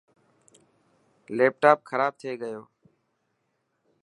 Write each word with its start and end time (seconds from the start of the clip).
ليپٽاپ 1.35 1.79
کراب 1.89 2.13
ٿي 2.19 2.31
گيو. 2.41 2.61